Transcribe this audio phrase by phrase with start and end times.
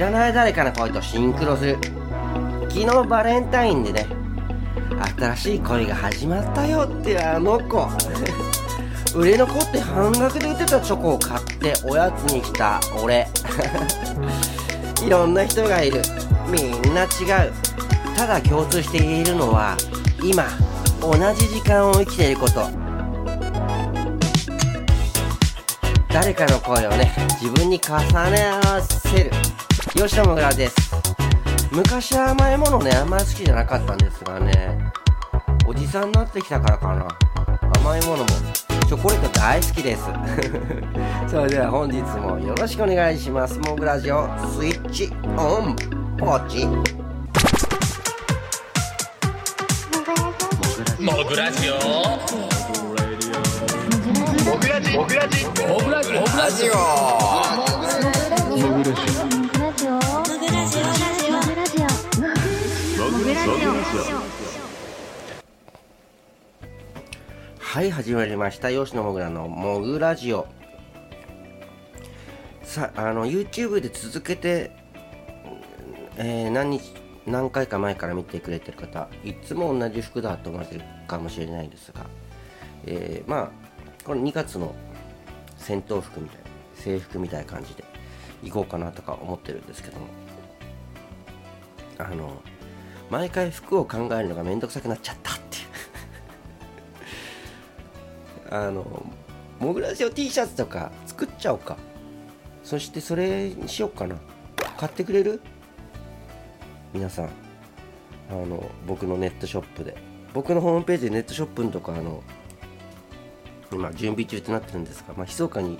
[0.00, 1.76] らない誰かの声とシンクロする。
[2.70, 4.06] 昨日バレンタインでね
[5.18, 7.86] 新しい恋が始まったよってあの子。
[9.14, 13.28] 売れ残って半額で売ってたチョコを買っておやつにした俺。
[15.04, 16.00] いろんな人がいる。
[16.48, 17.52] みんな違う。
[18.16, 19.76] ただ共通して言えるのは
[20.22, 20.44] 今
[21.00, 22.70] 同じ時間を生きていること。
[26.12, 27.98] 誰かの声をね自分に重
[28.30, 29.30] ね合わせる。
[29.88, 30.92] 吉野もぐらです。
[31.72, 34.78] 昔は甘いものねあんまり好きじゃなかったんですがね。
[35.66, 37.08] おじさんになってきたからかな。
[37.80, 38.26] 甘いものも
[38.86, 40.04] チョコレート大好きです。
[41.30, 43.58] それでは本日もよろしくお願いします。
[43.60, 45.76] モグラジオスイッチオン。
[46.18, 46.66] ポチ。
[50.98, 51.74] モグラジオ。
[54.44, 56.12] モグラジモグラジモグラジ。
[56.14, 56.68] モグラジ
[59.26, 59.29] オ
[59.82, 59.88] は
[67.82, 68.70] い始まりました。
[68.70, 70.46] 吉野もぐらのモグラジオ。
[72.62, 74.70] さあの YouTube で続けて、
[76.18, 76.92] えー何日
[77.26, 82.04] 何回か前から見てくれてる方いつも同じ服だと思われてるかもしれないですが、
[82.84, 83.50] えーまあ
[84.04, 84.74] これ2月の
[85.56, 87.89] 戦闘服みたいな制服みたいな感じで。
[88.42, 90.06] 行こうかなとか思ってるんですけども。
[91.98, 92.42] あの
[93.10, 95.60] 毎回服を考えるのがめんどくさくなっちゃったってい
[98.50, 98.54] う。
[98.54, 99.06] あの
[99.58, 101.76] モグラジオ T シャツとか作っちゃおうか。
[102.62, 104.16] そしてそれにしようかな。
[104.78, 105.40] 買ってくれる？
[106.94, 107.30] 皆さん。
[108.30, 109.96] あの僕のネットショップで。
[110.32, 112.22] 僕のホームページでネットショップとかあの
[113.72, 115.78] 今準備中となってるんですが、まあ、密かに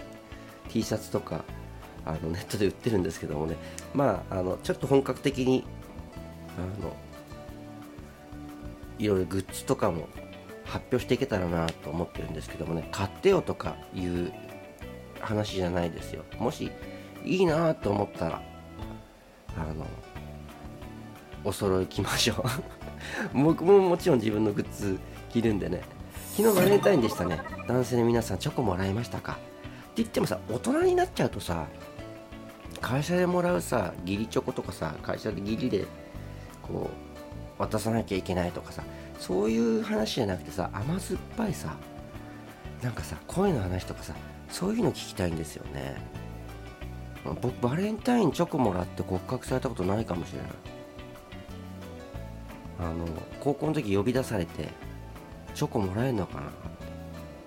[0.69, 1.45] T シャツとか
[2.05, 3.57] あのネットで売ってるんですけどもね。
[3.95, 5.65] まああのちょっと本格的に
[6.59, 6.93] あの
[8.99, 10.09] いろいろグッズとかも
[10.65, 12.89] 発表していけたらなと思ってるんですけどもね。
[12.93, 14.33] 買ってよとかいう
[15.21, 16.25] 話じゃないですよ。
[16.39, 16.71] もし
[17.25, 18.43] いいなと思ったら
[19.57, 19.87] あの
[21.45, 22.45] お揃い着ましょ
[23.35, 23.35] う。
[23.43, 24.99] 僕ももちろん自分のグッズ
[25.31, 25.83] 着るんでね。
[26.37, 27.41] 昨日バレンタインでしたね。
[27.67, 29.33] 男性の皆さんチョコもらいましたか。
[29.33, 31.67] って言ってもさ大人になっちゃうとさ
[32.81, 35.87] 会社でもらうさ義理チョコとかさ会社で義理で
[36.63, 36.91] こ
[37.59, 38.83] う渡さなきゃいけないとかさ
[39.19, 41.77] そういう話じゃなくてさ甘酸っぱいさ
[42.83, 44.15] なんかさ恋の話とかさ
[44.49, 45.97] そういうの聞きたいんですよね。
[47.43, 50.51] 僕バレンタインチョコもらって告白されたことないかもしれない。
[52.81, 53.07] あの
[53.41, 54.69] 高校の時呼び出されて
[55.55, 56.51] チョコもらえるのかな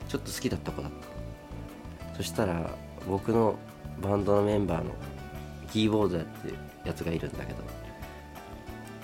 [0.07, 2.17] ちょっと好きだった子だった。
[2.17, 2.69] そしたら
[3.09, 3.55] 僕の
[3.99, 4.91] バンドのメンバーの
[5.73, 7.63] キーボードやってるやつがいるんだけど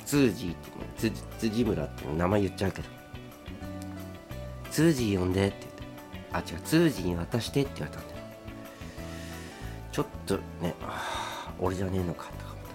[0.05, 2.87] ツージーってね辻村って名前言っちゃうけど
[4.69, 5.57] ツージー呼んでって
[6.31, 8.21] 言ってあ違うツージーに渡してって言われたんだよ。
[9.91, 10.75] ちょっとね
[11.59, 12.65] 俺じゃねえのかとか思っ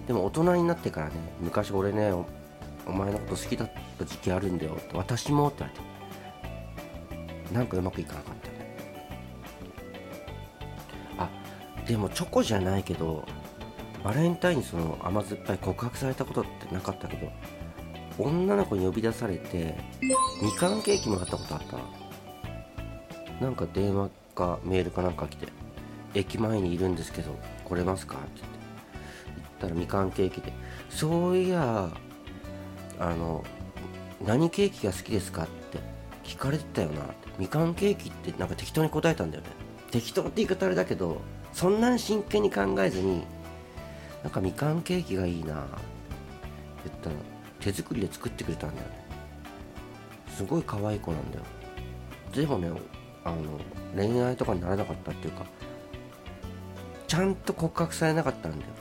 [0.00, 0.06] た。
[0.08, 2.26] でも大人になってからね昔俺ねお
[2.84, 5.92] お前のこと好きだった時期あるんだよって私もって言われて。
[7.54, 8.51] なんかうまくいかなかった。
[11.86, 13.24] でもチョコじゃないけど
[14.04, 17.30] バレンタインにその甘酸っぱい告白されたことってなかったけど
[18.18, 19.74] 女の子に呼び出されて
[20.42, 21.78] みかんケーキもらったことあった。
[23.44, 25.48] なんか電話かメールかなんか来て
[26.14, 27.34] 駅前にいるんですけど
[27.64, 28.58] 来れますかって言って。
[29.34, 30.52] 言ったらみかんケーキで
[30.90, 31.88] そういや
[33.00, 33.42] あの
[34.24, 35.78] 何ケーキが好きですかって
[36.22, 37.02] 聞かれてたよな
[37.38, 39.48] みかんケーキってなんか適当に答えたんだよね。
[39.90, 41.20] 適当って言い方あれだけど
[41.52, 43.24] そんなに真剣に考えずに
[44.22, 45.70] なんかみかんケーキがいいなって
[46.86, 47.16] 言ったら
[47.60, 48.94] 手作りで作ってくれたんだよね。
[50.28, 51.44] すごい可愛い子なんだよ。
[52.34, 52.70] でもね
[53.24, 53.60] あの
[53.94, 55.44] 恋愛とかにならなかったっていうか
[57.06, 58.72] ちゃんと告白されなかったんだよ。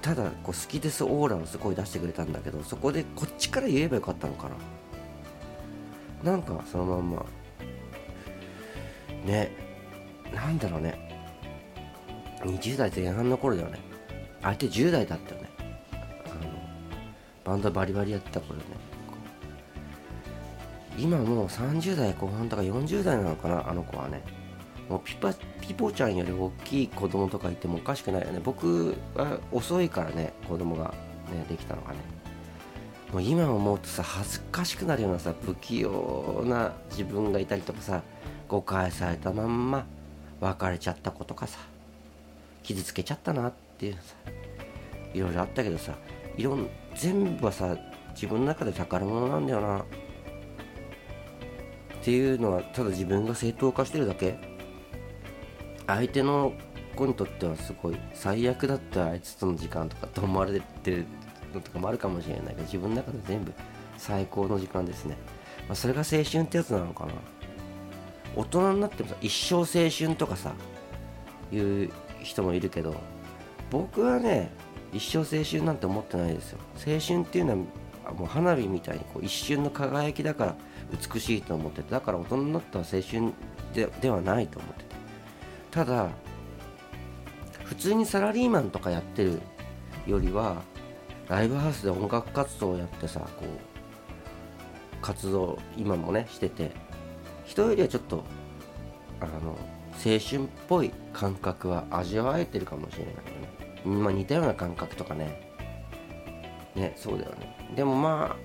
[0.00, 4.50] ただこう好きですオーラをすごい出してくれたんだけどそこでこっちから言えばよかったのか
[6.22, 6.32] な。
[6.32, 7.26] なんかそのまんま。
[9.24, 9.50] ね
[10.32, 11.13] なんだろうね。
[12.44, 13.78] 20代前半の頃だよね。
[14.42, 15.48] 相手10代だったよね。
[16.26, 16.50] あの
[17.44, 18.64] バンドバリバリやってた頃ね。
[20.96, 24.22] 今もう30代後半とか40代なのかなあの子はね。
[24.88, 25.32] もうピパ
[25.62, 28.40] ピポちゃんより大きい子供とかいてもおかしくないよね。
[28.44, 30.92] 僕は遅いからね子供が
[31.30, 31.98] ねできたのがね。
[33.12, 38.02] もう今思うとさ恥ずかしくなるようなさ不器用な自分がいたりとかさ
[38.48, 39.86] 誤解されたまんま
[40.40, 41.73] 別れちゃった子とかさ。
[42.64, 44.00] 傷つけちゃったなっていうさ
[45.12, 45.94] いろいろあったけどさ
[46.36, 47.76] いろん全部はさ
[48.14, 49.80] 自分の中で宝物なんだよな。
[49.80, 49.84] っ
[52.02, 54.38] ていうのはただ自分が正当化してるだけ。
[55.86, 56.52] 相手の
[56.96, 61.06] 子にとってはすごい最悪だったあいつとの時間とかと思われてる
[61.52, 63.52] のとかもあるかもしれないけど自分の中で全部
[63.98, 65.16] 最高の時間ですね、
[65.68, 67.12] まあ、それが青春ってやつなのかな。
[68.36, 70.54] 大人になってもさ一生青春とかさ
[71.52, 71.90] いう
[72.24, 72.94] 人もいるけど
[73.70, 74.50] 僕はね
[74.92, 76.58] 一生青春なんて思ってないですよ。
[76.74, 77.50] 青春っていうの
[78.04, 80.56] はもう花火みたいにこう一瞬の輝きだから
[81.12, 83.32] 美しいと思っててだから大人になったら青春
[83.72, 84.94] でではないと思ってて。
[85.70, 86.10] ただ
[87.64, 89.40] 普通にサラリーマンとかやってる
[90.06, 90.62] よりは
[91.28, 96.70] ライブハウスで音楽活動をやってさこう活動今もねしてて
[97.44, 98.22] 人よりはちょっと
[99.20, 99.58] あの
[99.94, 104.00] 青春っぽい感覚は味わえてるかもしれないよね。
[104.02, 105.50] まあ似たような感覚とかね。
[106.74, 107.74] ねそうだよね。
[107.76, 108.36] でもま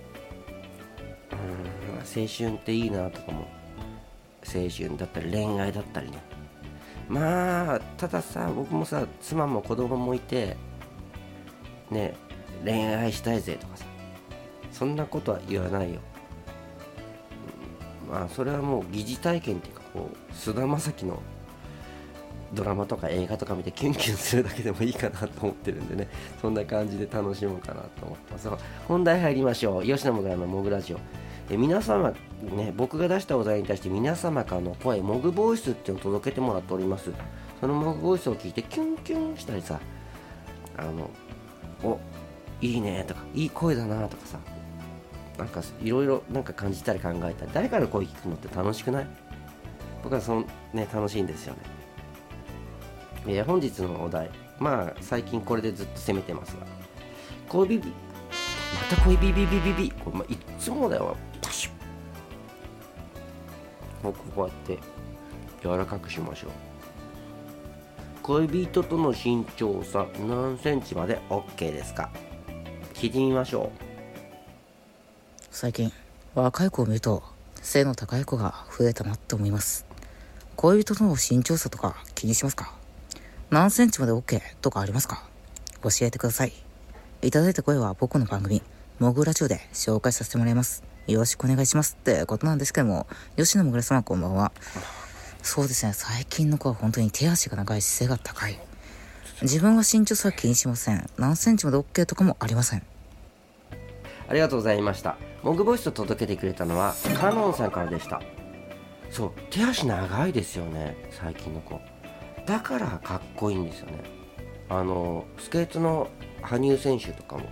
[1.31, 3.47] あうん青春っていいなとかも。
[4.41, 6.17] 青春だったり恋愛だったりね。
[7.07, 10.55] まあたださ僕もさ妻も子供もいて
[11.91, 12.15] ね
[12.63, 13.85] 恋愛したいぜとかさ。
[14.71, 15.99] そんなことは言わないよ。
[18.09, 21.21] まあそれはもう疑似体験っていうかこう菅田将暉の
[22.53, 26.07] ドラマとか映画とか見てキュンキュンするだけでもいいかなと思ってるんでね。
[26.41, 28.49] そんな感じで楽しもうかなと思ってます。
[28.87, 29.83] 本題入りましょう。
[29.83, 30.99] 吉野もぐらのモグラジオ。
[31.51, 37.11] え皆様ね僕が出したお題に対して皆様からの声モグボイスっていうのを届けてもらっております。
[37.59, 39.79] そのモグボイスを聞いてキュンキュンしたりさ
[40.77, 41.09] あの
[41.83, 41.99] お
[42.61, 44.39] いいねとかいい声だなとかさ
[45.37, 49.07] なんかいろいろなんか感じたり考えたり誰かの声聞くのって楽しくない？
[50.03, 51.78] 僕はそのね楽しいんですよね。
[53.27, 54.29] えー、本日のお題
[54.59, 56.65] まあ最近これでずっと攻めてますが
[57.47, 61.71] 恋ビビまた恋ビビビビビこれ、まあ、いつもだよパシュ
[64.01, 64.79] 僕こうやって
[65.61, 66.51] 柔らかくしましょう。
[68.23, 72.09] 恋人との身長差何センチまで OK ですか？
[72.93, 73.69] 聞いてみましょう。
[75.51, 75.91] 最近
[76.35, 77.23] 若い子を見ると
[77.55, 79.85] 背の高い子が増えたなって思います。
[80.55, 82.78] 恋人との身長差とか気にしますか？
[83.49, 85.23] 何センチまで OK とかありますか？
[85.81, 86.53] 教えてください。
[87.23, 88.61] いただいた声は僕の番組、
[88.99, 90.83] モグラジオで紹介させてもらいます。
[91.07, 91.97] よろしくお願いします。
[91.99, 93.07] ってことなんですけども、
[93.37, 94.51] 吉野もぐら様こんばんは。
[95.41, 98.59] そうですね、最近の子は本当に手足が長いし背が高い。
[99.41, 101.09] 自分は身長差は気にしません。
[101.17, 102.83] 何センチまで OK とかもありません。
[104.27, 105.17] ありがとうございました。
[105.41, 108.21] モグボイスと届けてくれたのは、カノンさんからでした。
[109.09, 111.81] そう、手足長いですよね、最近の子。
[112.45, 114.03] だからかっこいいんですよね。
[114.69, 116.09] あのスケートの
[116.41, 117.49] 羽生選手とかも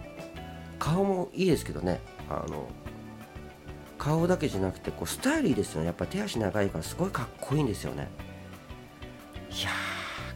[0.79, 1.99] 顔もいいですけどね。
[2.29, 2.67] あの
[3.97, 5.87] 顔だけじゃなくてこうスタイルいいですよね。
[5.87, 8.09] やっぱ手足長いからすごいかっこいいんですよね。
[9.49, 9.69] いや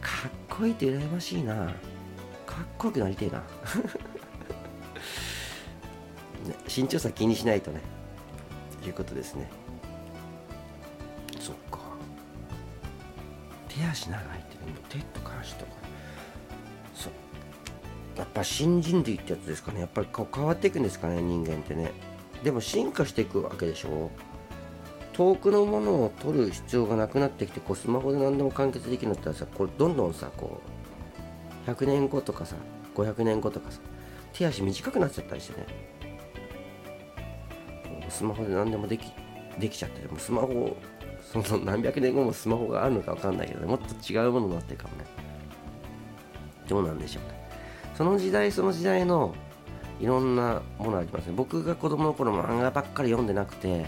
[0.00, 1.54] かっこいいって羨ましいな。
[2.44, 3.38] かっこよくなりてえな。
[6.48, 7.80] ね、身長差気にしないとね。
[8.82, 9.48] ということですね。
[13.74, 15.72] 手足長いってでも手とか足とか。
[16.94, 17.12] そう。
[18.18, 19.80] やっぱ新人類ってやつですかね。
[19.80, 21.92] やっぱりこう変わっていくんですかね人間ってね。
[22.44, 24.10] でも進化していくわけでしょ。
[25.14, 30.60] 遠くのものを取る必要がなくなってきてこうスマホで何でも完結できるんだったらさこれどんどんさこ
[31.66, 32.56] う100年後とかさ
[32.94, 33.78] 500年後とかさ
[34.32, 35.66] 手足短くなっちゃったりしてね。
[38.08, 39.12] スマホで何でもでき
[39.58, 40.76] できちゃってもうスマホ
[41.22, 45.04] その何百年後もスマホがあるのか分かんないけど、ね、もっと違うものになってるかもね。
[46.68, 47.48] どうなんでしょうね。
[47.94, 49.34] その時代その時代の
[50.00, 51.34] いろんなものありますね。
[51.36, 53.86] 僕が子供の頃漫画ばっかり読んでなくて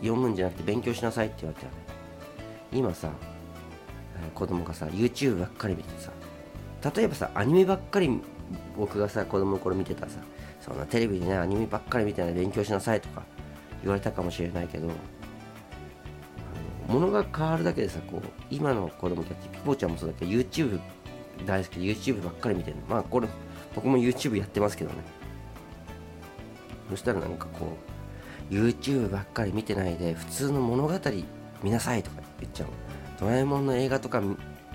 [0.00, 1.66] 読むんじゃなくて勉強しなさいって言われた。
[1.66, 1.78] よね
[2.72, 3.10] 今さ
[4.34, 6.12] 子供がさ YouTube ばっかり見てさ
[6.94, 8.20] 例えばさアニメばっかり
[8.76, 10.18] 僕がさ子供の頃見てたさ
[10.60, 13.22] そんなテレビでねアニメばっかり見てない勉強しなさいとか
[13.82, 14.88] 言われたかもしれないけど
[16.90, 20.80] ものが変わるだけでさこう今の子供たちピポちゃんもそうだけど YouTube
[21.46, 22.82] 大好きで YouTube ばっかり見てるの。
[22.88, 23.28] まあこれ
[23.74, 24.96] 僕も YouTube やってますけどね。
[26.90, 27.76] そしたらなんかこ
[28.50, 30.94] う YouTube ばっかり見てないで普通の物語
[31.62, 32.68] 見なさいとか言っちゃう
[33.20, 34.20] ドラえもんの映画とか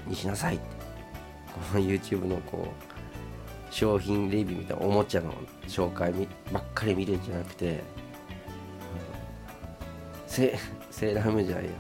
[0.08, 0.76] にしなさいって。
[1.56, 5.34] この YouTube のこう商品レビューみたいなおもちゃの
[5.68, 6.14] 紹介
[6.52, 7.82] ばっかり見るんじゃなくて
[10.28, 10.58] セ
[10.92, 11.72] セーラームじゃないや。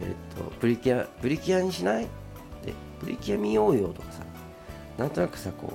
[0.00, 2.04] えっと、プリキュア、プリキュアにしない？
[2.64, 4.22] で、プリキュア見ようよとかさ、
[4.98, 5.72] なんとなくさこ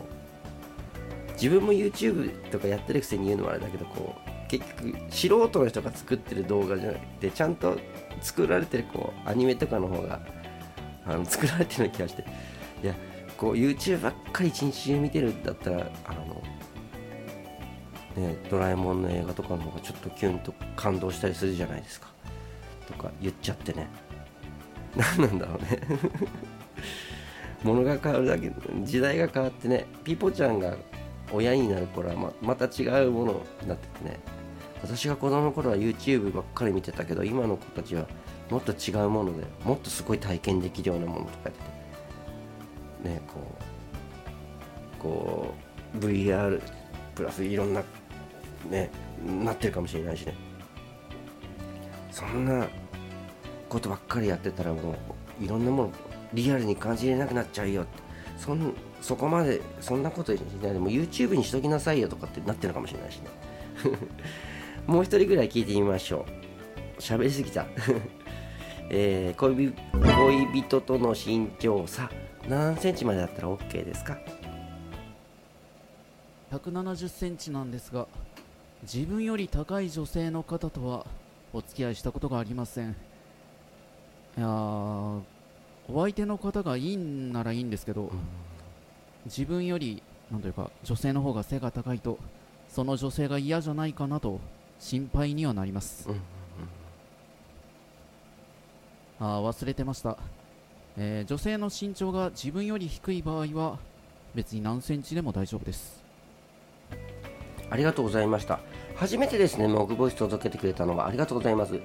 [1.29, 7.77] う自分も YouTube とかやってるくせに言うのもあれだけどこう結局素人の人が作ってる動画じゃなくてちゃんと
[8.21, 10.21] 作られてるこうアニメとかの方が
[11.05, 12.25] あの作られてるような気がして。
[12.83, 12.95] いや
[13.37, 16.41] こう YouTube ばっかり一日中見てるんだったらあの
[18.15, 22.07] ねドラえもんの映画とかの方がちょっとキュンと感動したりするじゃないですか。
[22.87, 23.89] とか言っちゃってね。
[24.95, 25.79] 何なんだろうね。
[27.63, 28.51] 物が変わるだけ
[28.83, 30.77] 時代が変わってねピポちゃんが
[31.31, 34.19] 親になる頃はままた違うものになっててね。
[34.81, 38.05] 私が子供の頃は YouTube ばっかり見てたけど今の子たちは
[38.51, 41.59] もっと違うものでもっとすごい体験できるようなものとかやって
[43.03, 43.09] て。
[43.09, 43.39] ねこ
[44.99, 45.53] うこ
[45.95, 46.61] う VR
[47.15, 47.83] プラスいろんな
[48.69, 48.91] ね
[49.43, 50.35] なってるかもしれないしね。
[52.11, 52.67] そんな
[53.75, 54.95] ことばっかりやってたらも
[55.41, 55.91] ういろんなもの
[56.33, 58.05] リアルに感じれなくなっちゃうよって。
[58.37, 63.29] そんそこまでそんなことしないでも YouTube にしときなさいよとかってなってるかもしれないしね。
[64.87, 66.25] もう一人ぐらい聞いてみましょ
[66.97, 67.01] う。
[67.01, 67.65] 喋りすぎた。
[68.89, 72.09] えー、恋恋人との身長差
[72.47, 74.17] 何センチまでだったら OK ですか
[76.51, 78.07] ？170センチなんですが
[78.83, 81.05] 自分より高い女性の方とは
[81.51, 82.95] お付き合いしたことがありません。
[84.37, 85.21] いやー
[85.87, 88.11] お相手の方がいいんならいいんですけど、
[89.25, 90.01] 自分より
[90.31, 92.17] なんというか女性の方が背が高いと
[92.67, 94.39] その女性が嫌じゃないかなと
[94.79, 96.21] 心配にはなります、うん
[99.17, 100.17] あー忘れてました、
[100.97, 103.79] えー女性の身長が自分より低い場合は
[104.33, 106.03] 別に何センチでも大丈夫です。
[107.69, 108.59] ありがとうございました。
[108.95, 111.79] 初めてですねモグボイス届けてくれたのはありがとうございます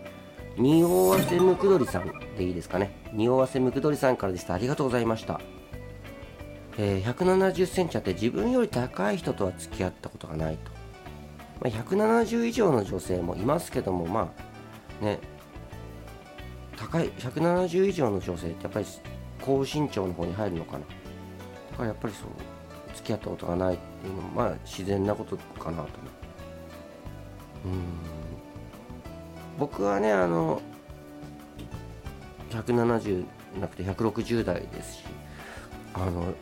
[0.56, 2.94] 匂わせむくどりさんでいいですかね。
[3.12, 4.54] 匂わせむくどりさんからでした。
[4.54, 5.40] ありがとうございました。
[6.78, 10.70] えー170センチあって自分より高い人とは付き合ったことがないと、
[11.60, 14.32] まあ、170以上の女性もいますけどもま
[15.00, 15.18] あね
[16.76, 18.86] 高い170以上の女性ってやっぱり
[19.42, 20.78] 高身長の方に入るのかな。
[20.78, 20.84] だ
[21.76, 22.28] からやっぱりそう
[22.94, 25.82] 付き合ったことがないっていうのもまあ自然なことかなと。
[25.82, 25.86] 思
[27.66, 28.19] ううん。
[29.60, 30.62] 僕はねあの
[32.50, 33.26] 170
[33.60, 35.04] なくて160代ですし
[35.92, 36.32] あの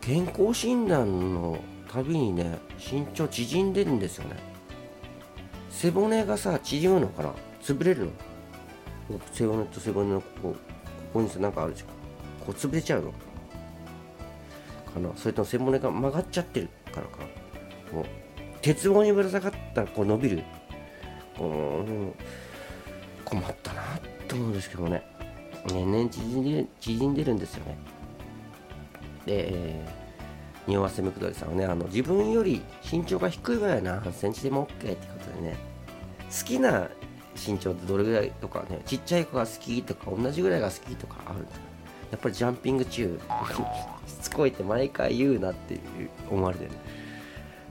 [0.00, 1.56] 健康診断の
[1.88, 4.36] たびにね身長縮んでるんですよね。
[5.70, 7.32] 背骨がさ縮むのかな？
[7.62, 9.20] 潰れるの？
[9.32, 10.56] 背骨と背骨のこここ
[11.14, 11.88] こにさなんかあるじゃん。
[12.44, 13.12] こう潰れちゃうの？
[13.12, 13.16] か
[14.98, 15.10] な？
[15.14, 17.18] それとも背骨が曲がっちゃってるからか
[17.92, 18.04] こう
[18.62, 20.42] 鉄棒にぶら下がったらこう伸びる。
[21.38, 22.12] こう
[23.40, 23.82] 困ったな
[24.28, 25.02] と思うんですけどね。
[25.66, 27.78] 年々縮んで縮んでるんですよね。
[29.26, 35.56] で、えー、匂わせむくどりさんはねあの自分より身長が低い場合は何センチでも OK ってことでね
[36.38, 36.88] 好きな
[37.34, 41.64] 身長ってどれぐらいとかねちっちゃい子が好きとか同じぐらいが好きとかあるんですか？
[42.12, 43.18] やっぱりジャンピング中
[44.06, 45.80] しつこいって毎回言うなっていう
[46.30, 46.70] 思われてる、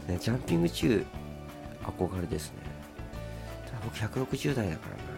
[0.08, 1.06] ね、ジャンピング中
[1.84, 2.58] 憧れですね。
[3.84, 5.13] 僕160代だからな。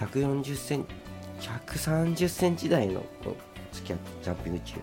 [0.00, 3.04] 140センチ130センチ台の
[3.72, 4.74] 付き合ってジャンピング中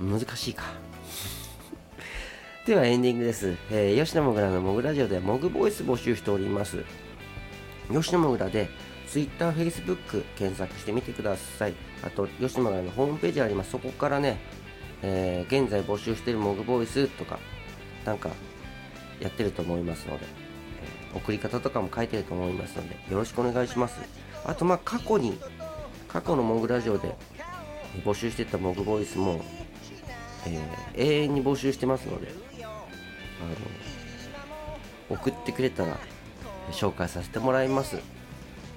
[0.00, 0.64] 難しいか。
[2.66, 6.84] ではエンディングです、えー吉野もぐらのもぐラジオではモグボイス募集しております。
[7.92, 8.68] 吉野もぐらで
[9.08, 11.74] Twitter、Facebook 検索してみてください。
[12.02, 13.72] あと吉野もぐらのホームページあります。
[13.72, 14.38] そこからね、
[15.02, 17.38] えー現在募集しているモグボイスとか
[18.04, 18.30] なんか
[19.20, 20.24] やってると思いますので、
[21.14, 24.00] 送り方とかも書いてると思いますのでよろしくお願いします。
[24.44, 25.38] あとまあ過去に
[26.08, 27.14] 過去のモグラジオで
[28.04, 29.42] 募集してたモグボイスも、
[30.46, 30.60] えー
[30.94, 32.28] 永遠に募集してますので
[32.60, 32.64] あ
[35.12, 35.98] の送ってくれたら
[36.72, 37.98] 紹介させてもらいます。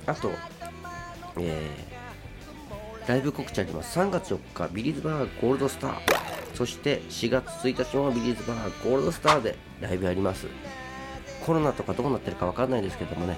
[0.05, 0.31] あと、
[1.37, 1.93] えー
[3.07, 3.99] ライブ告知あります。
[3.99, 5.93] 3月4日ビリーズバーゴールドスター。
[6.53, 10.47] そして4月1日もビリーズバーゴールドスターでライブやります。
[11.45, 13.37] コロナとかどうなってるかわかんないですけどもね、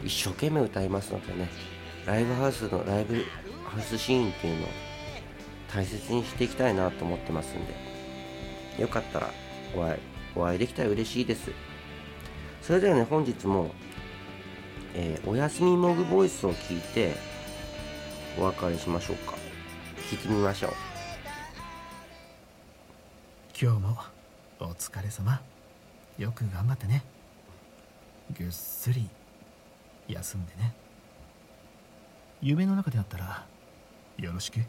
[0.00, 1.50] えー一生懸命歌いますのでね
[2.06, 3.24] ライブハウスのライブ
[3.64, 4.68] ハウスシーンっていうのを
[5.72, 9.30] 大切にしていきたいなと思ってますんでよかったら
[9.76, 10.00] お会い
[10.34, 11.50] お会いできたら嬉しいです。
[12.62, 13.70] それではね本日も、
[14.94, 17.14] えーおやすみモグボイスを聞いて
[18.38, 19.34] お別れしましょうか。
[20.10, 20.72] 聞いてみましょう。
[23.60, 23.98] 今日も
[24.60, 25.40] お疲れ様。
[26.18, 27.02] よく頑張ってね。
[28.36, 29.08] ぐっすり
[30.08, 30.74] 休んでね。
[32.40, 33.46] 夢の中であったら
[34.18, 34.60] よろしく。
[34.60, 34.64] か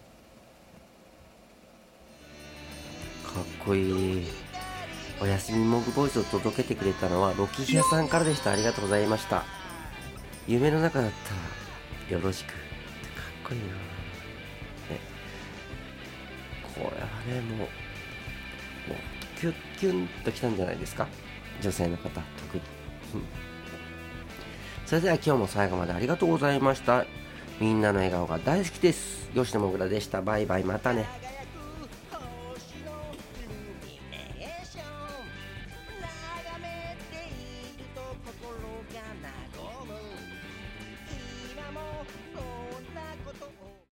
[3.41, 4.27] っこいい。
[5.21, 8.51] おやすみモグボイスを届けてくれたのはロキヒアさんからでした。
[8.51, 9.43] ありがとうございました。
[10.47, 12.53] 夢の中だったらよろしく。
[12.53, 12.57] かっ
[13.49, 13.71] こいいなね。
[16.73, 17.69] これはねもうもう
[19.39, 21.07] キュッキュンときたんじゃないですか。
[21.61, 22.78] 女性の方特に。
[24.85, 27.05] それでは今日も最後までありがとうございました。
[27.59, 29.29] みんなの笑顔が大好きです。
[29.35, 30.21] 吉野もぐらでした。
[30.21, 30.63] バイバイ。
[30.63, 31.28] またね。